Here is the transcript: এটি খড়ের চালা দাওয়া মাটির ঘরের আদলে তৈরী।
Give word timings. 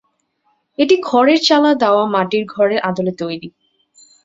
এটি 0.77 0.95
খড়ের 1.01 1.39
চালা 1.43 1.71
দাওয়া 1.75 2.03
মাটির 2.13 2.43
ঘরের 2.47 2.79
আদলে 2.81 3.13
তৈরী। 3.19 3.49